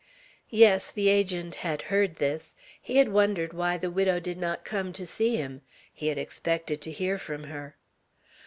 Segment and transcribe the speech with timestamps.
[0.49, 4.93] Yes, the Agent had heard this; he had wondered why the widow did not come
[4.93, 5.61] to see him;
[5.93, 7.75] he had expected to hear from her.